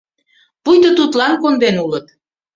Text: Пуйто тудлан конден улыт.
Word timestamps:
Пуйто 0.63 0.89
тудлан 0.97 1.33
конден 1.41 1.75
улыт. 1.85 2.05